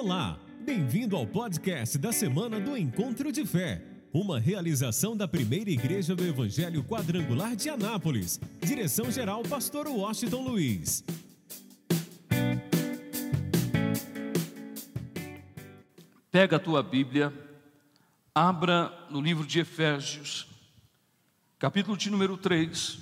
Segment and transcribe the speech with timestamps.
[0.00, 3.82] Olá, bem-vindo ao podcast da semana do Encontro de Fé,
[4.12, 8.38] uma realização da primeira igreja do Evangelho Quadrangular de Anápolis.
[8.60, 11.04] Direção-geral, Pastor Washington Luiz.
[16.30, 17.32] Pega a tua Bíblia,
[18.32, 20.46] abra no livro de Efésios,
[21.58, 23.00] capítulo de número 3.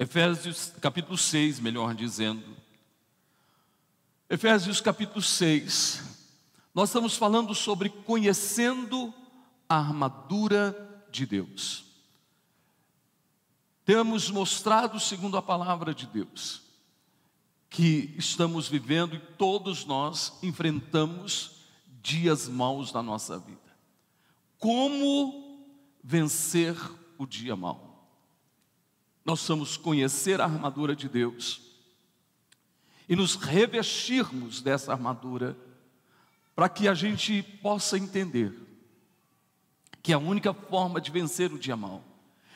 [0.00, 2.63] Efésios, capítulo 6, melhor dizendo.
[4.34, 6.02] Efésios capítulo 6,
[6.74, 9.14] nós estamos falando sobre conhecendo
[9.68, 11.84] a armadura de Deus.
[13.84, 16.62] Temos mostrado, segundo a palavra de Deus,
[17.70, 21.68] que estamos vivendo e todos nós enfrentamos
[22.02, 23.60] dias maus na nossa vida.
[24.58, 25.64] Como
[26.02, 26.74] vencer
[27.16, 28.10] o dia mau?
[29.24, 31.73] Nós precisamos conhecer a armadura de Deus
[33.08, 35.56] e nos revestirmos dessa armadura,
[36.54, 38.52] para que a gente possa entender
[40.02, 42.04] que é a única forma de vencer o dia mal.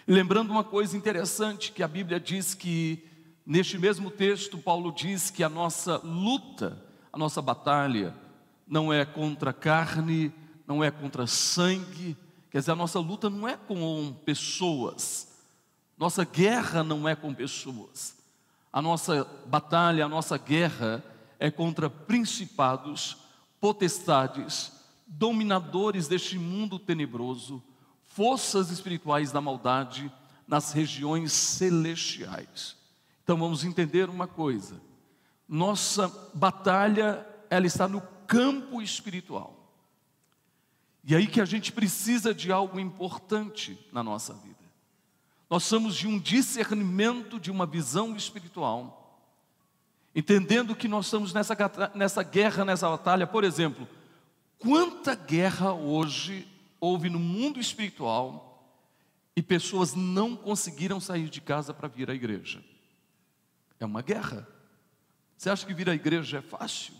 [0.07, 3.03] Lembrando uma coisa interessante que a Bíblia diz que
[3.45, 8.15] neste mesmo texto Paulo diz que a nossa luta, a nossa batalha
[8.67, 10.31] não é contra carne,
[10.67, 12.15] não é contra sangue,
[12.51, 15.29] quer dizer, a nossa luta não é com pessoas.
[15.97, 18.18] Nossa guerra não é com pessoas.
[18.73, 21.03] A nossa batalha, a nossa guerra
[21.39, 23.17] é contra principados,
[23.61, 24.73] potestades,
[25.07, 27.63] dominadores deste mundo tenebroso,
[28.05, 30.13] forças espirituais da maldade
[30.47, 32.77] nas regiões celestiais.
[33.23, 34.81] Então vamos entender uma coisa.
[35.49, 39.55] Nossa batalha, ela está no campo espiritual.
[41.05, 44.68] E aí que a gente precisa de algo importante na nossa vida.
[45.51, 49.23] Nós somos de um discernimento, de uma visão espiritual,
[50.15, 51.57] entendendo que nós estamos nessa,
[51.95, 53.27] nessa guerra, nessa batalha.
[53.27, 53.89] Por exemplo,
[54.59, 56.47] quanta guerra hoje
[56.81, 58.62] houve no mundo espiritual
[59.34, 62.62] e pessoas não conseguiram sair de casa para vir à igreja?
[63.81, 64.47] É uma guerra.
[65.37, 66.93] Você acha que vir à igreja é fácil?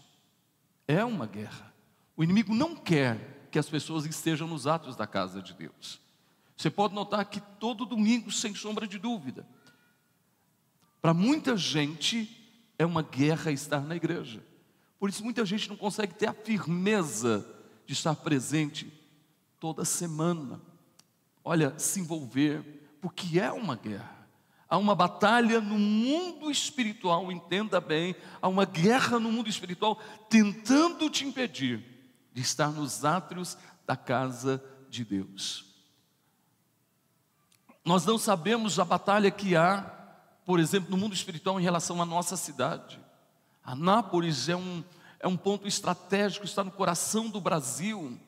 [0.87, 1.75] É uma guerra.
[2.17, 6.01] O inimigo não quer que as pessoas estejam nos atos da casa de Deus.
[6.59, 9.47] Você pode notar que todo domingo, sem sombra de dúvida,
[11.01, 12.29] para muita gente
[12.77, 14.45] é uma guerra estar na igreja.
[14.99, 17.47] Por isso muita gente não consegue ter a firmeza
[17.87, 18.93] de estar presente
[19.61, 20.61] toda semana.
[21.45, 24.27] Olha, se envolver, porque é uma guerra.
[24.69, 31.09] Há uma batalha no mundo espiritual, entenda bem, há uma guerra no mundo espiritual tentando
[31.09, 31.85] te impedir
[32.35, 35.68] de estar nos átrios da casa de Deus.
[37.89, 39.81] Nós não sabemos a batalha que há,
[40.45, 43.01] por exemplo, no mundo espiritual em relação à nossa cidade.
[43.65, 44.85] Anápolis é um,
[45.19, 48.21] é um ponto estratégico, está no coração do Brasil.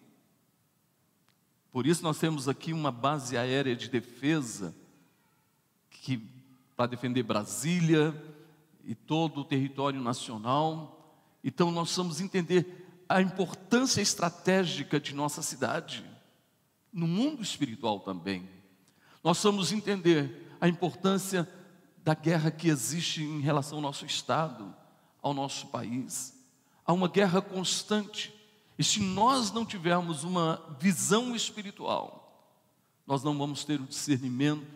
[1.71, 4.75] Por isso nós temos aqui uma base aérea de defesa
[5.91, 6.27] que
[6.75, 8.15] para defender Brasília
[8.83, 11.15] e todo o território nacional.
[11.45, 16.03] Então nós precisamos entender a importância estratégica de nossa cidade
[16.91, 18.60] no mundo espiritual também.
[19.23, 21.49] Nós vamos entender a importância
[22.03, 24.75] da guerra que existe em relação ao nosso Estado,
[25.23, 26.35] ao nosso país.
[26.87, 28.35] Há uma guerra constante.
[28.79, 32.57] E se nós não tivermos uma visão espiritual,
[33.07, 34.67] nós não vamos ter o discernimento,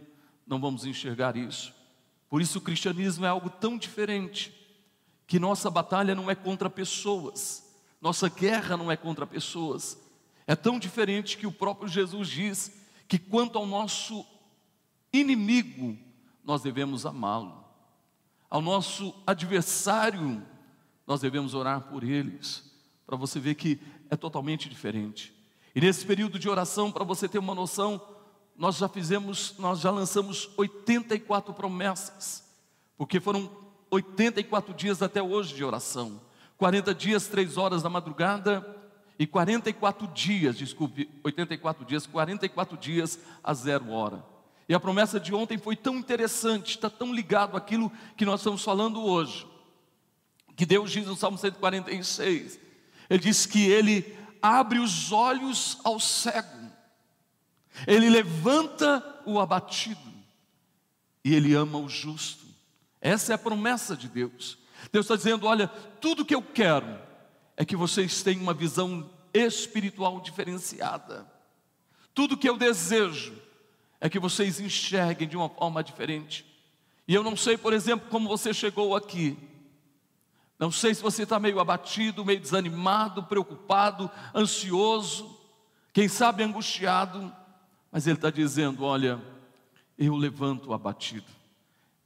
[0.46, 1.72] não vamos enxergar isso.
[2.28, 4.52] Por isso o cristianismo é algo tão diferente,
[5.26, 7.64] que nossa batalha não é contra pessoas,
[7.98, 9.98] nossa guerra não é contra pessoas.
[10.46, 12.72] É tão diferente que o próprio Jesus diz
[13.08, 14.26] que quanto ao nosso
[15.14, 15.96] inimigo,
[16.44, 17.64] nós devemos amá-lo.
[18.50, 20.42] Ao nosso adversário,
[21.06, 22.70] nós devemos orar por eles,
[23.06, 23.80] para você ver que
[24.10, 25.34] é totalmente diferente.
[25.74, 28.00] E nesse período de oração, para você ter uma noção,
[28.56, 32.44] nós já fizemos, nós já lançamos 84 promessas,
[32.96, 33.50] porque foram
[33.90, 36.20] 84 dias até hoje de oração.
[36.56, 38.64] 40 dias, 3 horas da madrugada
[39.18, 44.33] e 44 dias, desculpe, 84 dias, 44 dias a zero hora.
[44.68, 48.62] E a promessa de ontem foi tão interessante, está tão ligado àquilo que nós estamos
[48.62, 49.46] falando hoje.
[50.56, 52.58] Que Deus diz no Salmo 146,
[53.10, 56.70] Ele diz que Ele abre os olhos ao cego,
[57.86, 60.12] Ele levanta o abatido,
[61.24, 62.44] e Ele ama o justo.
[63.00, 64.56] Essa é a promessa de Deus.
[64.90, 65.68] Deus está dizendo: olha,
[66.00, 66.98] tudo que eu quero
[67.56, 71.30] é que vocês tenham uma visão espiritual diferenciada.
[72.14, 73.34] Tudo que eu desejo
[74.04, 76.44] é que vocês enxerguem de uma forma diferente.
[77.08, 79.34] E eu não sei, por exemplo, como você chegou aqui.
[80.58, 85.34] Não sei se você está meio abatido, meio desanimado, preocupado, ansioso,
[85.90, 87.34] quem sabe angustiado,
[87.90, 89.18] mas Ele está dizendo: Olha,
[89.96, 91.32] eu levanto o abatido.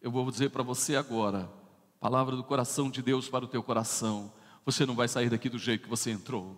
[0.00, 1.50] Eu vou dizer para você agora,
[1.98, 4.32] palavra do coração de Deus para o teu coração.
[4.64, 6.56] Você não vai sair daqui do jeito que você entrou.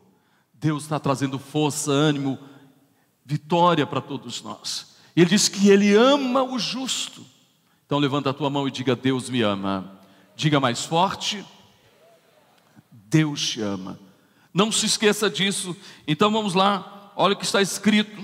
[0.53, 2.39] Deus está trazendo força, ânimo,
[3.25, 4.90] vitória para todos nós.
[5.21, 7.27] Ele diz que Ele ama o justo.
[7.85, 10.01] Então levanta a tua mão e diga: Deus me ama.
[10.35, 11.45] Diga mais forte:
[12.91, 14.01] Deus te ama.
[14.55, 15.77] Não se esqueça disso.
[16.07, 18.23] Então vamos lá, olha o que está escrito.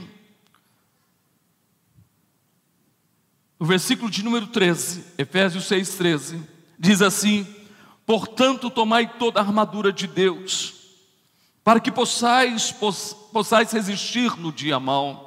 [3.61, 6.43] No versículo de número 13, Efésios 6,13,
[6.79, 7.47] diz assim:
[8.07, 10.73] Portanto, tomai toda a armadura de Deus,
[11.63, 12.75] para que possais,
[13.33, 15.26] possais resistir no dia mau,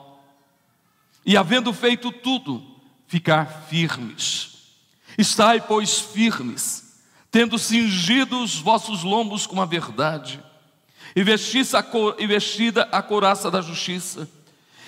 [1.25, 2.63] e havendo feito tudo,
[3.07, 4.75] ficar firmes.
[5.17, 7.01] Estai, pois, firmes,
[7.31, 10.41] tendo cingido os vossos lombos com a verdade,
[11.15, 14.29] e, e vestida a couraça da justiça,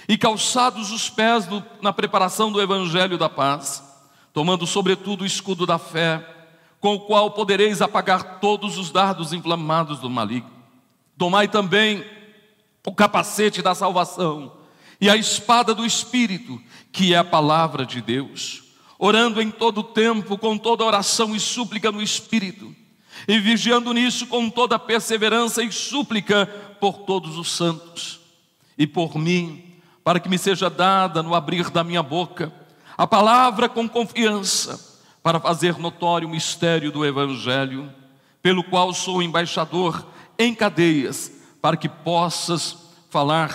[0.08, 3.84] e calçados os pés do, na preparação do evangelho da paz,
[4.34, 6.26] tomando sobretudo o escudo da fé,
[6.80, 10.50] com o qual podereis apagar todos os dardos inflamados do maligno.
[11.18, 12.04] Tomai também
[12.86, 14.61] o capacete da salvação
[15.02, 16.62] e a espada do Espírito,
[16.92, 18.64] que é a palavra de Deus,
[19.00, 22.76] orando em todo tempo, com toda oração e súplica no Espírito,
[23.28, 26.46] e vigiando nisso com toda perseverança e súplica
[26.80, 28.20] por todos os santos,
[28.78, 32.54] e por mim, para que me seja dada no abrir da minha boca
[32.96, 34.92] a palavra com confiança,
[35.24, 37.92] para fazer notório o mistério do Evangelho,
[38.42, 40.06] pelo qual sou embaixador
[40.38, 42.81] em cadeias, para que possas
[43.12, 43.50] falar,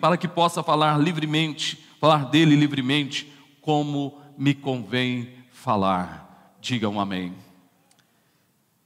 [0.00, 3.30] para que possa falar livremente, falar dele livremente,
[3.60, 6.56] como me convém falar.
[6.62, 7.34] Digam amém.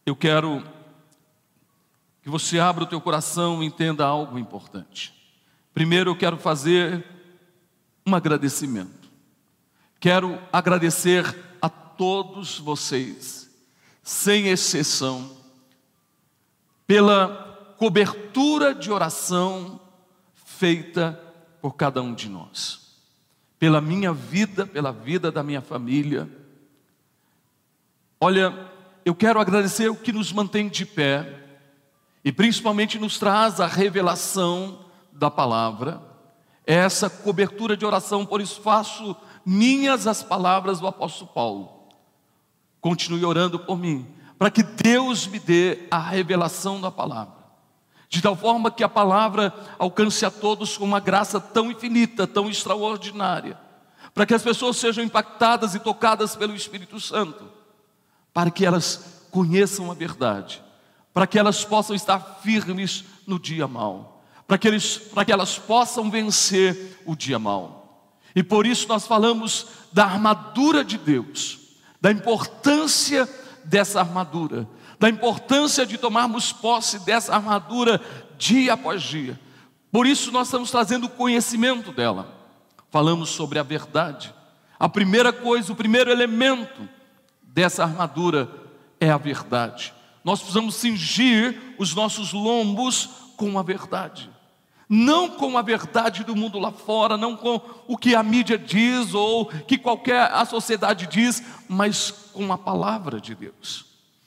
[0.05, 0.65] Eu quero
[2.23, 5.15] que você abra o teu coração e entenda algo importante.
[5.73, 7.07] Primeiro eu quero fazer
[8.05, 9.09] um agradecimento.
[10.01, 11.25] Quero agradecer
[11.63, 13.49] a todos vocês,
[14.03, 15.37] sem exceção,
[16.85, 19.86] pela cobertura de oração
[20.59, 21.21] feita
[21.61, 22.97] por cada um de nós,
[23.59, 26.29] pela minha vida, pela vida da minha família.
[28.21, 28.71] Olha,
[29.05, 31.45] eu quero agradecer o que nos mantém de pé
[32.25, 36.03] e principalmente nos traz a revelação da palavra,
[36.67, 39.15] é essa cobertura de oração, por isso faço
[39.45, 41.71] minhas as palavras do apóstolo Paulo.
[42.81, 44.07] Continue orando por mim,
[44.37, 47.36] para que Deus me dê a revelação da palavra,
[48.09, 52.49] de tal forma que a palavra alcance a todos com uma graça tão infinita, tão
[52.49, 53.59] extraordinária,
[54.15, 57.51] para que as pessoas sejam impactadas e tocadas pelo Espírito Santo,
[58.33, 60.63] para que elas conheçam a verdade,
[61.13, 64.17] para que elas possam estar firmes no dia mau
[64.47, 68.13] para que, eles, para que elas possam vencer o dia mau.
[68.35, 71.59] E por isso nós falamos da armadura de Deus,
[72.01, 73.29] da importância
[73.65, 74.69] dessa armadura,
[74.99, 78.01] da importância de tomarmos posse dessa armadura
[78.39, 79.39] dia após dia.
[79.91, 82.35] Por isso nós estamos trazendo conhecimento dela.
[82.91, 84.35] Falamos sobre a verdade.
[84.79, 86.89] A primeira coisa, o primeiro elemento
[87.43, 88.49] dessa armadura
[89.01, 89.93] é a verdade.
[90.25, 94.31] Nós precisamos cingir os nossos lombos com a verdade
[94.89, 99.15] não com a verdade do mundo lá fora, não com o que a mídia diz
[99.15, 103.86] ou que qualquer a sociedade diz, mas com a palavra de Deus.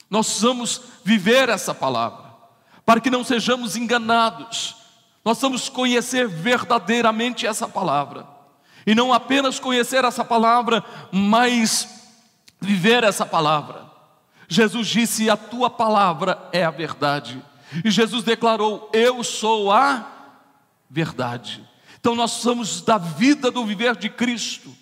[0.10, 2.34] Nós precisamos viver essa palavra,
[2.86, 4.76] para que não sejamos enganados.
[5.24, 8.26] Nós precisamos conhecer verdadeiramente essa palavra,
[8.86, 11.88] e não apenas conhecer essa palavra, mas
[12.60, 13.90] viver essa palavra.
[14.48, 17.44] Jesus disse: A tua palavra é a verdade.
[17.86, 20.06] E Jesus declarou: Eu sou a
[20.90, 21.64] verdade.
[22.00, 24.76] Então nós somos da vida do viver de Cristo,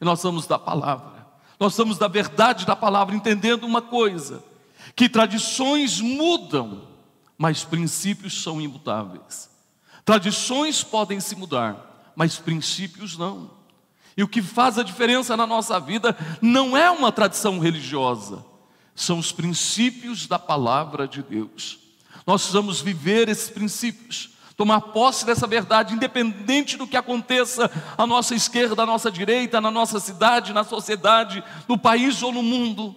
[0.00, 1.26] e nós somos da palavra,
[1.58, 4.44] nós somos da verdade da palavra, entendendo uma coisa:
[4.96, 6.88] que tradições mudam,
[7.36, 9.50] mas princípios são imutáveis.
[10.06, 13.50] Tradições podem se mudar, mas princípios não.
[14.16, 18.42] E o que faz a diferença na nossa vida não é uma tradição religiosa,
[18.94, 21.78] são os princípios da palavra de Deus.
[22.26, 28.34] Nós precisamos viver esses princípios tomar posse dessa verdade, independente do que aconteça à nossa
[28.34, 32.94] esquerda, à nossa direita, na nossa cidade, na sociedade, no país ou no mundo,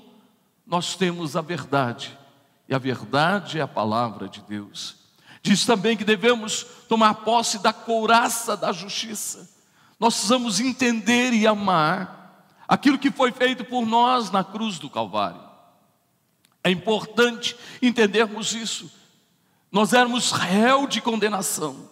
[0.70, 2.16] nós temos a verdade,
[2.68, 4.98] e a verdade é a palavra de Deus.
[5.42, 9.50] Diz também que devemos tomar posse da couraça da justiça.
[10.00, 15.42] Nós precisamos entender e amar aquilo que foi feito por nós na cruz do Calvário.
[16.64, 18.92] É importante entendermos isso.
[19.72, 21.90] Nós éramos réu de condenação.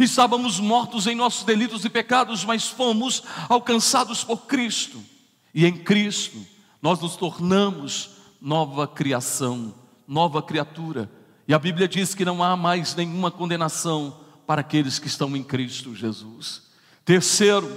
[0.00, 5.04] Estávamos mortos em nossos delitos e pecados, mas fomos alcançados por Cristo.
[5.52, 6.53] E em Cristo
[6.84, 9.72] nós nos tornamos nova criação,
[10.06, 11.10] nova criatura.
[11.48, 15.42] E a Bíblia diz que não há mais nenhuma condenação para aqueles que estão em
[15.42, 16.64] Cristo Jesus.
[17.02, 17.74] Terceiro,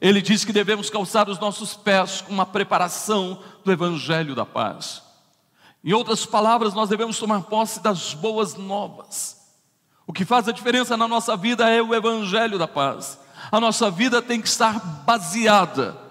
[0.00, 5.02] ele diz que devemos calçar os nossos pés com uma preparação do Evangelho da paz.
[5.82, 9.36] Em outras palavras, nós devemos tomar posse das boas novas.
[10.06, 13.18] O que faz a diferença na nossa vida é o Evangelho da paz.
[13.50, 16.03] A nossa vida tem que estar baseada,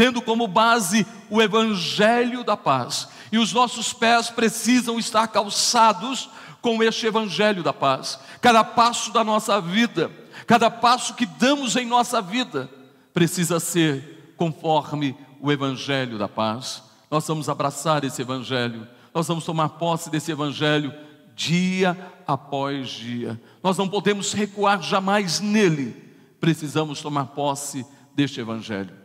[0.00, 3.06] tendo como base o Evangelho da paz.
[3.30, 6.30] E os nossos pés precisam estar calçados
[6.62, 8.18] com este Evangelho da paz.
[8.40, 10.10] Cada passo da nossa vida,
[10.46, 12.70] cada passo que damos em nossa vida,
[13.12, 16.82] precisa ser conforme o Evangelho da paz.
[17.10, 20.94] Nós vamos abraçar esse Evangelho, nós vamos tomar posse desse Evangelho
[21.36, 21.94] dia
[22.26, 23.38] após dia.
[23.62, 25.94] Nós não podemos recuar jamais nele,
[26.40, 27.84] precisamos tomar posse
[28.16, 28.99] deste Evangelho.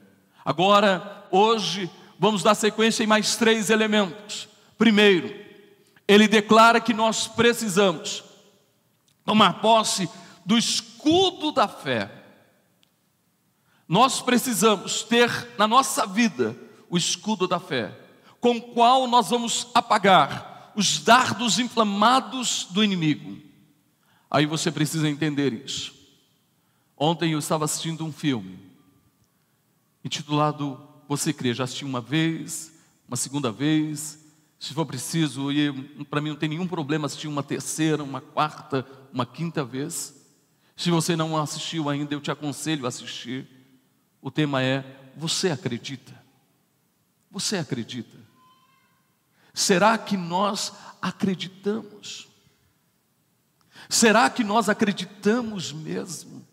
[0.46, 4.48] Agora, hoje, vamos dar sequência em mais três elementos.
[4.78, 5.34] Primeiro,
[6.08, 8.24] ele declara que nós precisamos
[9.26, 10.08] tomar posse
[10.46, 12.12] do escudo da fé.
[13.88, 16.56] Nós precisamos ter na nossa vida
[16.92, 17.92] o escudo da fé,
[18.40, 23.42] com o qual nós vamos apagar os dardos inflamados do inimigo.
[24.30, 25.96] Aí você precisa entender isso.
[26.96, 28.65] Ontem eu estava assistindo um filme
[30.06, 31.54] intitulado Você crê?
[31.54, 32.72] Já assisti uma vez,
[33.08, 34.24] uma segunda vez.
[34.60, 35.48] Se for preciso,
[36.10, 40.16] para mim não tem nenhum problema assistir uma terceira, uma quarta, uma quinta vez.
[40.78, 43.48] Se você não assistiu ainda, eu te aconselho a assistir.
[44.22, 46.14] O tema é: Você acredita?
[47.30, 48.18] Você acredita?
[49.54, 52.28] Será que nós acreditamos?
[53.90, 56.46] Será que nós acreditamos mesmo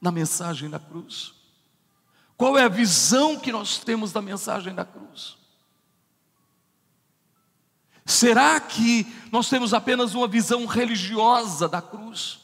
[0.00, 1.37] na mensagem da cruz?
[2.38, 5.36] Qual é a visão que nós temos da mensagem da cruz?
[8.06, 12.40] Será que nós temos apenas uma visão religiosa da cruz?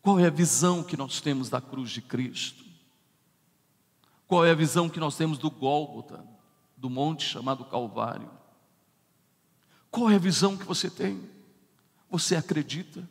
[0.00, 2.64] Qual é a visão que nós temos da cruz de Cristo?
[4.28, 6.36] Qual é a visão que nós temos do Gólgota?
[6.76, 8.30] do monte chamado Calvário.
[9.90, 11.28] Qual é a visão que você tem?
[12.10, 13.08] Você acredita?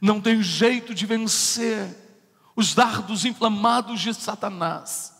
[0.00, 1.98] Não tem jeito de vencer
[2.54, 5.12] os dardos inflamados de Satanás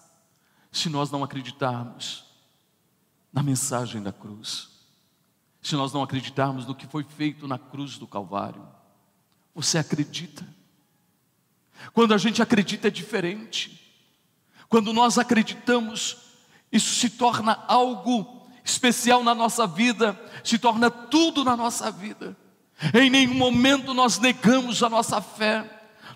[0.70, 2.24] se nós não acreditarmos
[3.32, 4.70] na mensagem da cruz,
[5.60, 8.66] se nós não acreditarmos no que foi feito na cruz do Calvário.
[9.54, 10.46] Você acredita?
[11.92, 13.78] Quando a gente acredita é diferente.
[14.68, 16.16] Quando nós acreditamos,
[16.70, 22.36] isso se torna algo especial na nossa vida, se torna tudo na nossa vida.
[22.94, 25.64] Em nenhum momento nós negamos a nossa fé,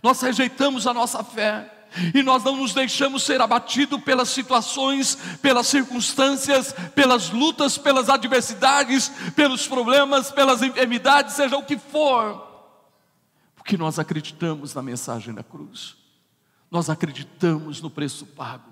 [0.02, 1.72] nós rejeitamos a nossa fé,
[2.14, 9.10] e nós não nos deixamos ser abatidos pelas situações, pelas circunstâncias, pelas lutas, pelas adversidades,
[9.34, 12.46] pelos problemas, pelas enfermidades, seja o que for,
[13.66, 15.96] porque nós acreditamos na mensagem da cruz,
[16.70, 18.70] nós acreditamos no preço pago.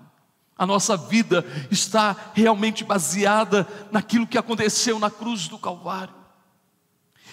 [0.57, 6.13] A nossa vida está realmente baseada naquilo que aconteceu na cruz do Calvário.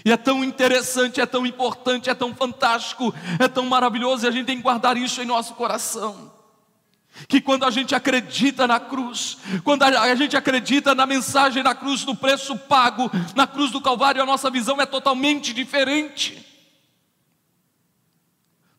[0.05, 4.31] E é tão interessante, é tão importante, é tão fantástico, é tão maravilhoso, e a
[4.31, 6.33] gente tem que guardar isso em nosso coração.
[7.29, 12.05] Que quando a gente acredita na cruz, quando a gente acredita na mensagem da cruz,
[12.05, 16.47] no preço pago, na cruz do Calvário, a nossa visão é totalmente diferente.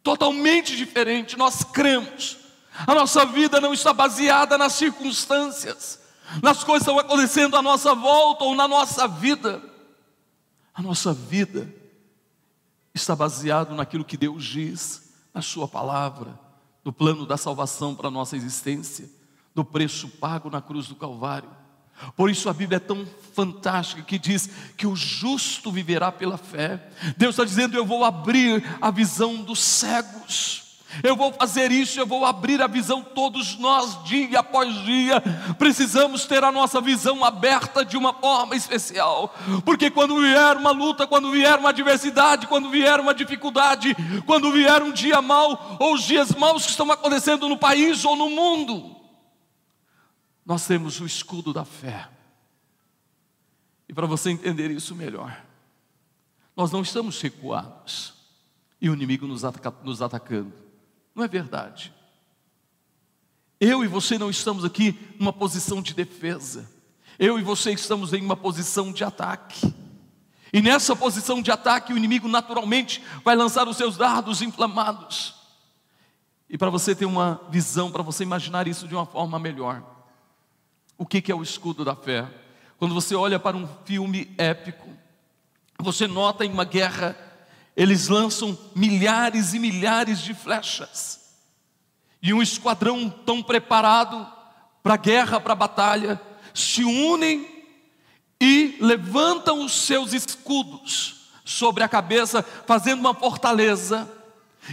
[0.01, 2.44] Totalmente diferente, nós cremos
[2.88, 6.00] a nossa vida não está baseada nas circunstâncias,
[6.42, 9.62] nas coisas que estão acontecendo à nossa volta ou na nossa vida.
[10.74, 11.72] A nossa vida
[12.94, 16.39] está baseada naquilo que Deus diz, na Sua palavra,
[16.84, 19.10] no plano da salvação para a nossa existência,
[19.53, 21.50] do preço pago na cruz do Calvário.
[22.15, 26.89] Por isso a Bíblia é tão fantástica que diz que o justo viverá pela fé.
[27.18, 30.62] Deus está dizendo: Eu vou abrir a visão dos cegos.
[31.02, 33.02] Eu vou fazer isso, eu vou abrir a visão.
[33.02, 35.22] Todos nós, dia após dia,
[35.58, 39.34] precisamos ter a nossa visão aberta de uma forma especial,
[39.66, 43.96] porque quando vier uma luta, quando vier uma adversidade, quando vier uma dificuldade,
[44.26, 48.16] quando vier um dia mau, ou os dias maus que estão acontecendo no país ou
[48.16, 48.96] no mundo,
[50.46, 52.10] nós temos o escudo da fé.
[53.88, 55.44] E para você entender isso melhor,
[56.56, 58.14] nós não estamos recuados
[58.80, 60.62] e o inimigo nos, ataca, nos atacando.
[61.15, 61.93] Não é verdade.
[63.60, 66.70] Eu e você não estamos aqui numa posição de defesa.
[67.17, 69.74] Eu e você estamos em uma posição de ataque.
[70.51, 75.36] E nessa posição de ataque, o inimigo naturalmente vai lançar os seus dardos inflamados.
[76.50, 79.84] E para você ter uma visão, para você imaginar isso de uma forma melhor,
[80.98, 82.29] o que é o escudo da fé?
[82.77, 84.89] Quando você olha para um filme épico,
[85.79, 87.17] você nota em uma guerra,
[87.75, 91.20] eles lançam milhares e milhares de flechas,
[92.22, 94.25] e um esquadrão tão preparado
[94.82, 96.22] para a guerra, para a batalha,
[96.53, 97.65] se unem
[98.39, 104.10] e levantam os seus escudos sobre a cabeça, fazendo uma fortaleza,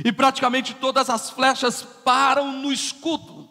[0.04, 3.48] e praticamente todas as flechas param no escudo.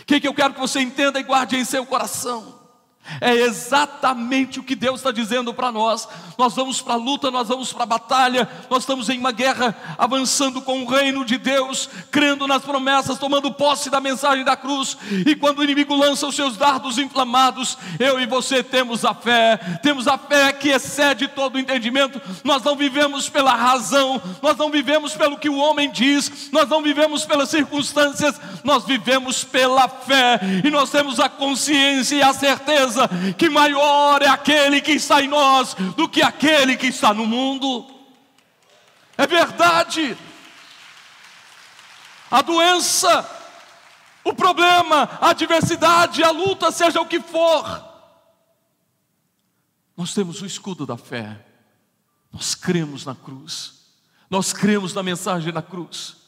[0.00, 2.61] O que, que eu quero que você entenda e guarde em seu coração?
[3.20, 6.08] É exatamente o que Deus está dizendo para nós.
[6.38, 9.76] Nós vamos para a luta, nós vamos para a batalha, nós estamos em uma guerra,
[9.98, 14.96] avançando com o reino de Deus, crendo nas promessas, tomando posse da mensagem da cruz.
[15.26, 19.58] E quando o inimigo lança os seus dardos inflamados, eu e você temos a fé,
[19.82, 22.20] temos a fé que excede todo o entendimento.
[22.44, 26.80] Nós não vivemos pela razão, nós não vivemos pelo que o homem diz, nós não
[26.80, 32.91] vivemos pelas circunstâncias, nós vivemos pela fé, e nós temos a consciência e a certeza
[32.92, 37.26] certeza que maior é aquele que está em nós do que aquele que está no
[37.26, 37.86] mundo.
[39.16, 40.16] É verdade.
[42.30, 43.28] A doença,
[44.24, 47.90] o problema, a adversidade, a luta, seja o que for,
[49.96, 51.44] nós temos o escudo da fé,
[52.32, 53.90] nós cremos na cruz,
[54.30, 56.21] nós cremos na mensagem da cruz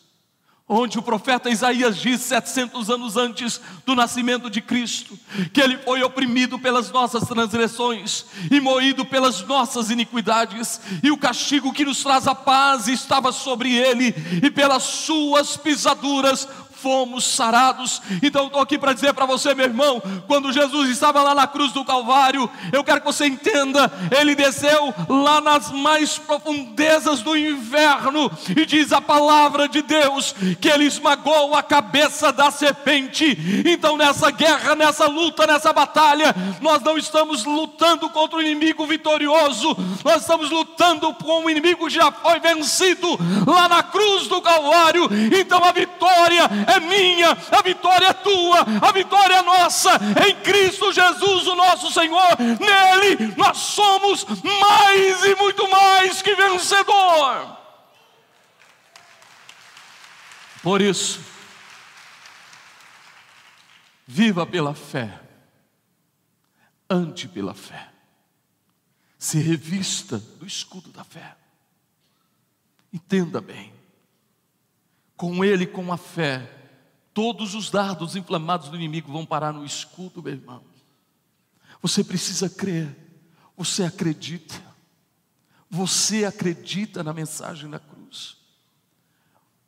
[0.66, 5.18] onde o profeta Isaías diz, 700 anos antes do nascimento de Cristo,
[5.52, 11.72] que ele foi oprimido pelas nossas transgressões e moído pelas nossas iniquidades, e o castigo
[11.72, 16.48] que nos traz a paz estava sobre ele, e pelas suas pisaduras
[16.84, 18.02] fomos sarados.
[18.22, 21.72] Então estou aqui para dizer para você, meu irmão, quando Jesus estava lá na cruz
[21.72, 28.30] do Calvário, eu quero que você entenda, ele desceu lá nas mais profundezas do inferno,
[28.54, 33.64] e diz a palavra de Deus que ele esmagou a cabeça da serpente.
[33.64, 39.74] Então nessa guerra, nessa luta, nessa batalha, nós não estamos lutando contra o inimigo vitorioso,
[40.04, 43.08] nós estamos lutando com o inimigo que já foi vencido
[43.46, 45.08] lá na cruz do Calvário.
[45.32, 49.90] Então a vitória é minha, a vitória é tua, a vitória é nossa,
[50.28, 57.58] em Cristo Jesus, o nosso Senhor, nele nós somos mais e muito mais que vencedor.
[60.62, 61.20] Por isso,
[64.06, 65.20] viva pela fé,
[66.88, 67.90] ande pela fé,
[69.18, 71.36] se revista do escudo da fé.
[72.92, 73.74] Entenda bem,
[75.16, 76.48] com ele, com a fé,
[77.14, 80.64] Todos os dardos inflamados do inimigo vão parar no escudo, meu irmão.
[81.80, 82.94] Você precisa crer.
[83.56, 84.60] Você acredita.
[85.70, 88.36] Você acredita na mensagem da cruz.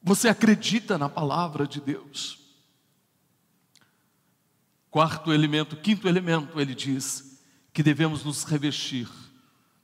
[0.02, 2.38] Você acredita na palavra de Deus.
[4.90, 7.40] Quarto elemento, quinto elemento, ele diz
[7.72, 9.08] que devemos nos revestir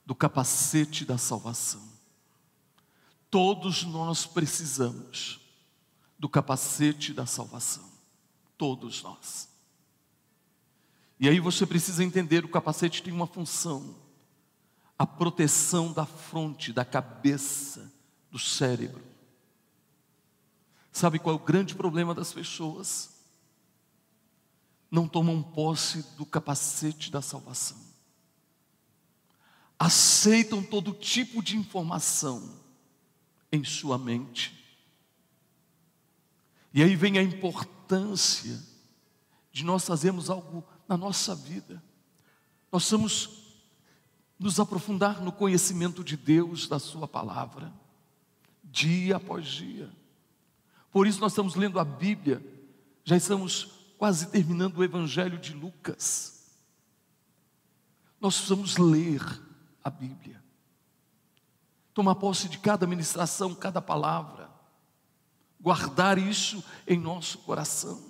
[0.04, 1.82] do capacete da salvação.
[3.30, 5.41] Todos nós precisamos
[6.22, 7.82] do capacete da salvação.
[8.56, 9.48] Todos nós.
[11.18, 13.96] E aí você precisa entender: o capacete tem uma função,
[14.96, 17.92] a proteção da fronte, da cabeça,
[18.30, 19.02] do cérebro.
[20.92, 23.10] Sabe qual é o grande problema das pessoas?
[24.88, 27.80] Não tomam posse do capacete da salvação.
[29.76, 32.60] Aceitam todo tipo de informação
[33.50, 34.61] em sua mente
[36.74, 38.58] e aí vem a importância
[39.52, 41.82] de nós fazermos algo na nossa vida.
[42.70, 43.42] Nós vamos
[44.38, 47.72] nos aprofundar no conhecimento de Deus, da Sua palavra,
[48.64, 49.90] dia após dia.
[50.90, 52.42] Por isso nós estamos lendo a Bíblia,
[53.04, 56.50] já estamos quase terminando o Evangelho de Lucas.
[58.18, 59.22] Nós precisamos ler
[59.84, 60.42] a Bíblia,
[61.92, 64.51] tomar posse de cada ministração, cada palavra
[65.62, 68.02] guardar isso em nosso coração.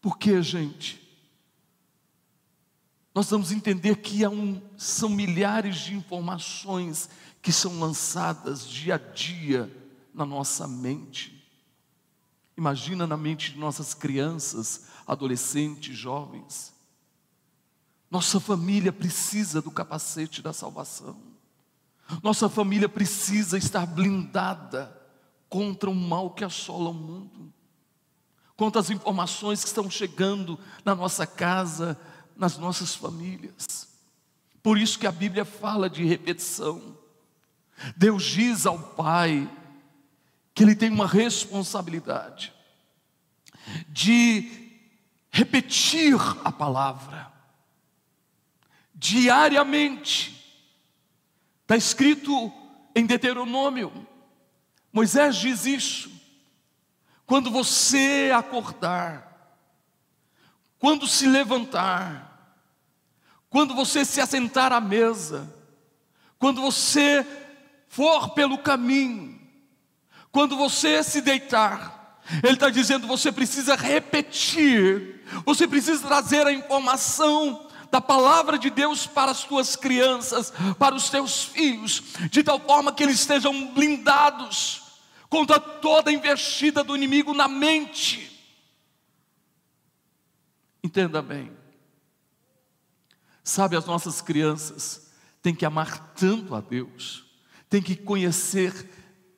[0.00, 1.00] Porque, gente,
[3.14, 7.08] nós vamos entender que um, são milhares de informações
[7.40, 9.72] que são lançadas dia a dia
[10.12, 11.48] na nossa mente.
[12.56, 16.74] Imagina na mente de nossas crianças, adolescentes, jovens.
[18.10, 21.16] Nossa família precisa do capacete da salvação.
[22.22, 25.03] Nossa família precisa estar blindada
[25.54, 27.54] contra o mal que assola o mundo,
[28.56, 31.96] quantas informações que estão chegando na nossa casa,
[32.36, 33.86] nas nossas famílias.
[34.60, 36.98] Por isso que a Bíblia fala de repetição.
[37.96, 39.48] Deus diz ao Pai
[40.52, 42.52] que ele tem uma responsabilidade
[43.90, 44.82] de
[45.30, 47.32] repetir a palavra
[48.92, 50.34] diariamente.
[51.62, 52.52] Está escrito
[52.92, 54.04] em Deuteronômio,
[54.94, 56.08] Moisés diz isso.
[57.26, 59.58] Quando você acordar,
[60.78, 62.56] quando se levantar,
[63.50, 65.52] quando você se assentar à mesa,
[66.38, 67.26] quando você
[67.88, 69.40] for pelo caminho,
[70.30, 77.68] quando você se deitar, ele está dizendo: você precisa repetir, você precisa trazer a informação
[77.90, 82.92] da palavra de Deus para as tuas crianças, para os teus filhos, de tal forma
[82.92, 84.83] que eles estejam blindados
[85.28, 88.30] contra toda investida do inimigo na mente.
[90.82, 91.50] Entenda bem,
[93.42, 95.10] sabe, as nossas crianças
[95.40, 97.24] têm que amar tanto a Deus,
[97.68, 98.90] têm que conhecer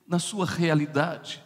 [0.07, 1.43] na sua realidade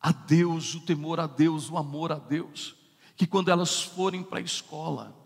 [0.00, 2.76] a Deus, o temor a Deus, o amor a Deus,
[3.16, 5.16] que quando elas forem para a escola,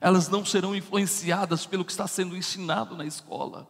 [0.00, 3.68] elas não serão influenciadas pelo que está sendo ensinado na escola.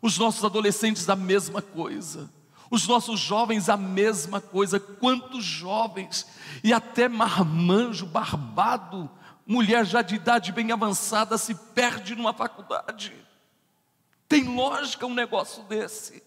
[0.00, 2.32] Os nossos adolescentes, a mesma coisa.
[2.70, 4.80] Os nossos jovens, a mesma coisa.
[4.80, 6.26] Quantos jovens,
[6.62, 9.10] e até marmanjo, barbado,
[9.46, 13.14] mulher já de idade bem avançada, se perde numa faculdade.
[14.28, 16.22] Tem lógica um negócio desse?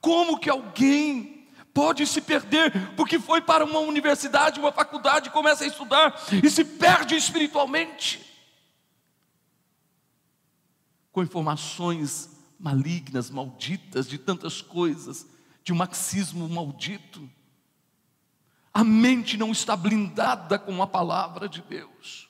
[0.00, 5.66] Como que alguém pode se perder porque foi para uma universidade, uma faculdade, começa a
[5.66, 8.28] estudar e se perde espiritualmente?
[11.18, 15.26] com informações malignas, malditas, de tantas coisas,
[15.68, 17.28] de um marxismo maldito.
[18.72, 22.26] A mente não está blindada com a palavra de Deus.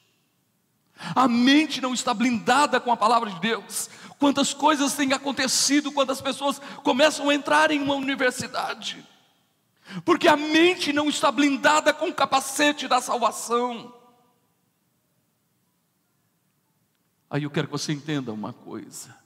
[1.14, 3.88] A mente não está blindada com a palavra de Deus.
[4.18, 9.06] Quantas coisas têm acontecido quando as pessoas começam a entrar em uma universidade,
[10.04, 13.94] porque a mente não está blindada com o capacete da salvação.
[17.30, 19.16] Aí eu quero que você entenda uma coisa.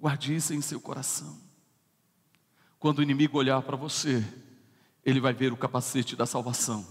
[0.00, 1.47] Guarde isso em seu coração.
[2.78, 4.24] Quando o inimigo olhar para você,
[5.04, 6.86] ele vai ver o capacete da salvação.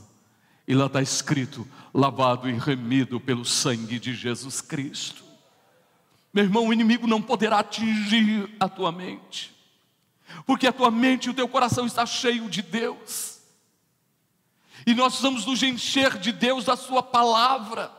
[0.68, 5.24] E lá está escrito: lavado e remido pelo sangue de Jesus Cristo.
[6.34, 9.56] Meu irmão, o inimigo não poderá atingir a tua mente,
[10.46, 13.40] porque a tua mente e o teu coração está cheio de Deus.
[14.86, 17.98] E nós precisamos nos encher de Deus, da Sua palavra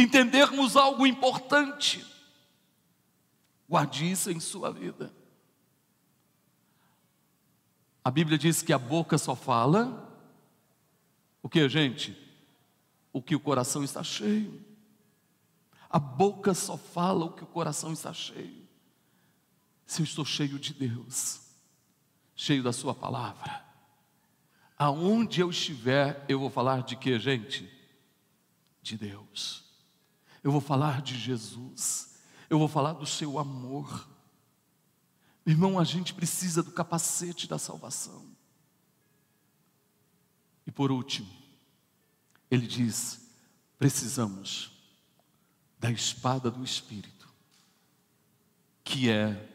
[0.00, 2.04] entendermos algo importante.
[3.68, 5.12] Guarde isso em sua vida.
[8.10, 10.12] A Bíblia diz que a boca só fala
[11.40, 12.18] o que, gente?
[13.12, 14.60] O que o coração está cheio.
[15.88, 18.66] A boca só fala o que o coração está cheio.
[19.86, 21.40] Se eu estou cheio de Deus,
[22.34, 23.64] cheio da Sua palavra,
[24.76, 27.72] aonde eu estiver, eu vou falar de que, gente?
[28.82, 29.70] De Deus
[30.42, 32.18] eu vou falar de Jesus,
[32.48, 34.09] eu vou falar do seu amor.
[35.46, 38.24] Irmão, a gente precisa do capacete da salvação.
[40.66, 41.30] E por último,
[42.50, 43.30] ele diz:
[43.78, 44.72] precisamos
[45.78, 47.28] da espada do Espírito,
[48.84, 49.48] que é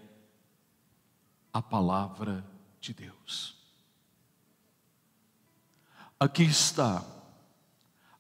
[1.54, 2.46] a palavra
[2.82, 3.56] de Deus.
[6.20, 7.06] Aqui está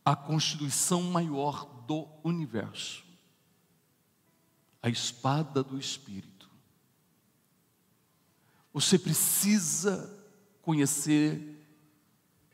[0.03, 3.05] a constituição maior do universo
[4.85, 6.34] a espada do Espírito.
[8.75, 10.13] Você precisa
[10.61, 11.65] conhecer,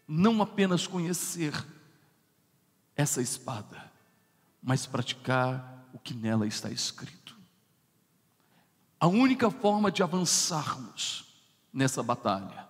[0.07, 1.51] não apenas conhecer
[2.95, 3.91] essa espada,
[4.61, 7.35] mas praticar o que nela está escrito.
[8.99, 11.25] A única forma de avançarmos
[11.73, 12.69] nessa batalha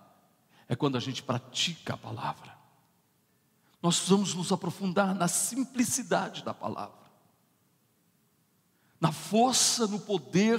[0.66, 2.56] é quando a gente pratica a palavra.
[3.82, 7.06] Nós precisamos nos aprofundar na simplicidade da palavra,
[8.98, 10.58] na força, no poder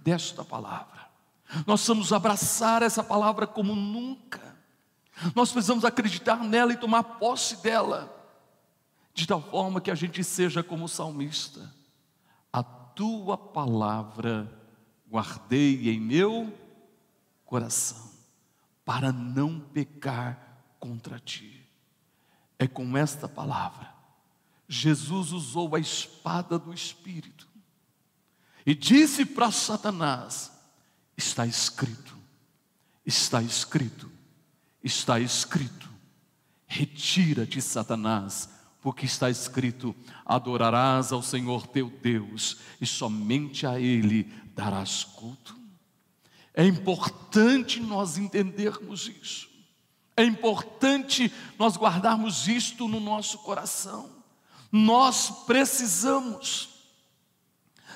[0.00, 0.93] desta palavra.
[1.66, 4.56] Nós precisamos abraçar essa palavra como nunca.
[5.34, 8.12] Nós precisamos acreditar nela e tomar posse dela,
[9.12, 11.72] de tal forma que a gente seja como o salmista.
[12.52, 14.50] A tua palavra
[15.08, 16.52] guardei em meu
[17.44, 18.10] coração,
[18.84, 21.64] para não pecar contra ti
[22.58, 23.92] é com esta palavra.
[24.66, 27.46] Jesus usou a espada do Espírito
[28.64, 30.52] e disse para Satanás:
[31.16, 32.16] Está escrito,
[33.04, 34.10] está escrito,
[34.82, 35.88] está escrito.
[36.66, 38.48] Retira-te, Satanás,
[38.80, 44.24] porque está escrito: adorarás ao Senhor teu Deus e somente a Ele
[44.54, 45.56] darás culto.
[46.52, 49.48] É importante nós entendermos isso.
[50.16, 54.08] É importante nós guardarmos isto no nosso coração.
[54.70, 56.68] Nós precisamos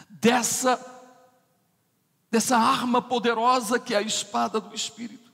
[0.09, 0.77] dessa
[2.31, 5.29] dessa arma poderosa que é a espada do espírito.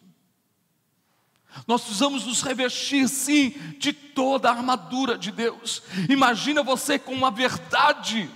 [1.67, 5.83] Nós precisamos nos revestir, sim, de toda a armadura de Deus.
[6.09, 8.29] Imagina você com a verdade,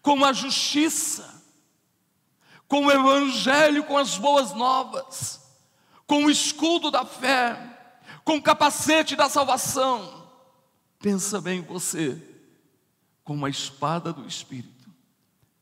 [0.00, 1.42] com a justiça,
[2.66, 5.40] com o evangelho, com as boas novas,
[6.06, 7.78] com o escudo da fé,
[8.24, 10.26] com o capacete da salvação.
[10.98, 12.20] Pensa bem você,
[13.22, 14.88] com a espada do Espírito.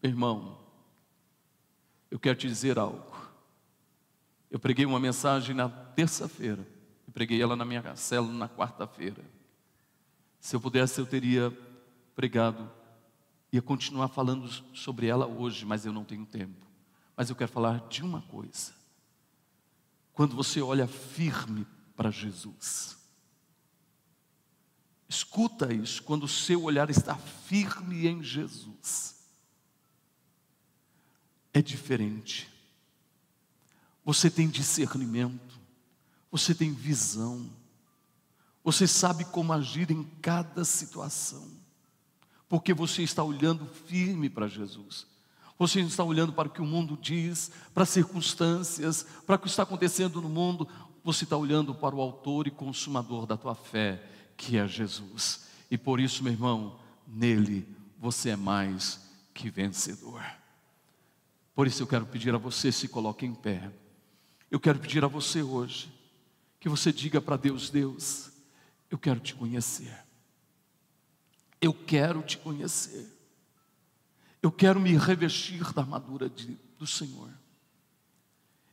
[0.02, 0.56] Irmão,
[2.10, 3.16] eu quero te dizer algo.
[4.50, 6.66] Eu preguei uma mensagem na terça-feira,
[7.06, 9.24] e preguei ela na minha célula na quarta-feira.
[10.40, 11.56] Se eu pudesse, eu teria
[12.14, 12.70] pregado,
[13.52, 16.66] ia continuar falando sobre ela hoje, mas eu não tenho tempo.
[17.16, 18.72] Mas eu quero falar de uma coisa.
[20.12, 21.66] Quando você olha firme
[21.96, 22.96] para Jesus,
[25.08, 29.15] escuta isso, quando o seu olhar está firme em Jesus,
[31.58, 32.48] é diferente
[34.06, 35.58] você tem discernimento,
[36.30, 37.50] você tem visão,
[38.62, 41.44] você sabe como agir em cada situação,
[42.48, 45.08] porque você está olhando firme para Jesus.
[45.58, 49.48] Você está olhando para o que o mundo diz, para as circunstâncias, para o que
[49.48, 50.68] está acontecendo no mundo.
[51.02, 54.00] Você está olhando para o autor e consumador da tua fé,
[54.36, 55.46] que é Jesus.
[55.68, 57.66] E por isso, meu irmão, nele
[57.98, 59.00] você é mais
[59.34, 60.22] que vencedor.
[61.56, 63.72] Por isso eu quero pedir a você se coloque em pé.
[64.50, 65.90] Eu quero pedir a você hoje
[66.60, 68.30] que você diga para Deus: Deus,
[68.90, 70.04] eu quero te conhecer.
[71.58, 73.10] Eu quero te conhecer.
[74.42, 77.30] Eu quero me revestir da armadura de, do Senhor.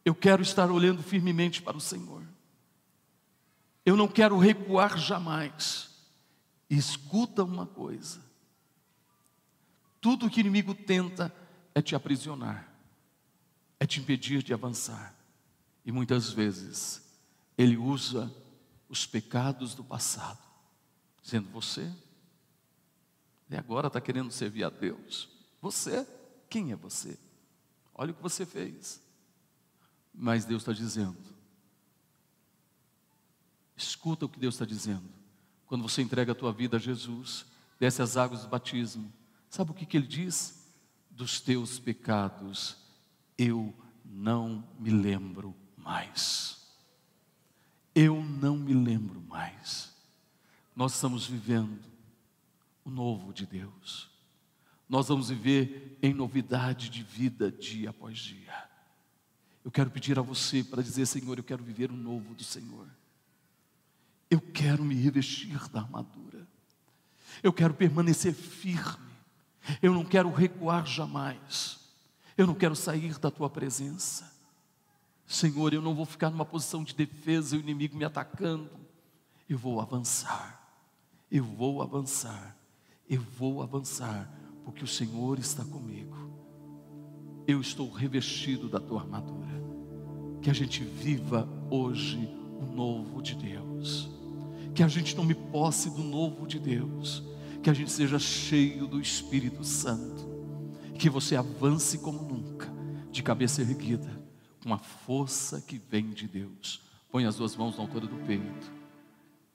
[0.04, 2.22] Eu quero estar olhando firmemente para o Senhor.
[3.86, 5.90] Eu não quero recuar jamais.
[6.70, 8.22] E escuta uma coisa:
[10.02, 11.34] tudo que o inimigo tenta
[11.74, 12.73] é te aprisionar,
[13.84, 15.14] é te impedir de avançar.
[15.86, 17.04] E muitas vezes
[17.58, 18.34] ele usa
[18.88, 20.42] os pecados do passado,
[21.22, 21.92] dizendo: Você,
[23.50, 25.28] e agora está querendo servir a Deus.
[25.62, 26.08] Você,
[26.50, 27.20] quem é você?
[27.94, 29.02] Olha o que você fez.
[30.14, 31.18] Mas Deus está dizendo:
[33.76, 35.10] Escuta o que Deus está dizendo.
[35.66, 37.46] Quando você entrega a tua vida a Jesus,
[37.78, 39.12] desce as águas do batismo,
[39.50, 40.64] sabe o que, que ele diz?
[41.12, 42.82] Dos teus pecados
[43.38, 43.74] eu
[44.06, 46.62] não me lembro mais.
[47.96, 49.94] Eu não me lembro mais.
[50.76, 51.80] Nós estamos vivendo
[52.84, 54.10] o novo de Deus.
[54.90, 58.70] Nós vamos viver em novidade de vida dia após dia.
[59.64, 62.88] Eu quero pedir a você para dizer, Senhor, eu quero viver o novo do Senhor.
[64.30, 66.48] Eu quero me revestir da armadura.
[67.42, 69.14] Eu quero permanecer firme.
[69.82, 71.80] Eu não quero recuar jamais.
[72.38, 74.32] Eu não quero sair da tua presença.
[75.28, 78.70] Senhor, eu não vou ficar numa posição de defesa, o inimigo me atacando.
[79.50, 80.62] Eu vou avançar,
[81.32, 82.56] eu vou avançar,
[83.10, 84.32] eu vou avançar,
[84.64, 86.16] porque o Senhor está comigo.
[87.46, 89.62] Eu estou revestido da tua armadura.
[90.42, 94.10] Que a gente viva hoje o novo de Deus.
[94.74, 97.24] Que a gente tome posse do novo de Deus.
[97.62, 100.33] Que a gente seja cheio do Espírito Santo
[100.98, 102.72] que você avance como nunca,
[103.12, 104.10] de cabeça erguida,
[104.64, 106.82] com a força que vem de Deus.
[107.12, 108.72] Põe as duas mãos na altura do peito,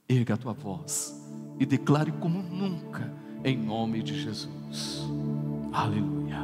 [0.09, 1.21] erga a tua voz
[1.59, 3.13] e declare como nunca,
[3.45, 5.03] em nome de Jesus.
[5.73, 6.39] Aleluia.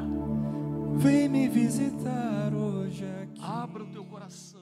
[0.96, 3.40] Vem me visitar hoje aqui.
[3.42, 4.54] Abra o teu coração.